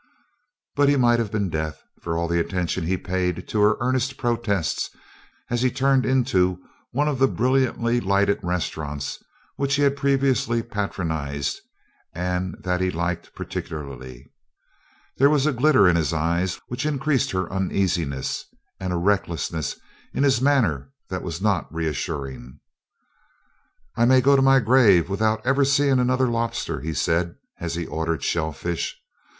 [0.75, 4.17] But he might have been deaf, for all the attention he paid to her earnest
[4.17, 4.89] protests
[5.51, 6.57] as he turned into
[6.89, 9.21] one of the brilliantly lighted restaurants
[9.57, 11.61] which he had previously patronized
[12.15, 14.25] and that he liked particularly.
[15.17, 18.45] There was a glitter in his eyes which increased her uneasiness,
[18.79, 19.79] and a recklessness
[20.15, 22.59] in his manner that was not reassuring.
[23.95, 27.85] "I may go to my grave without ever seeing another lobster," he said as he
[27.85, 28.99] ordered shellfish.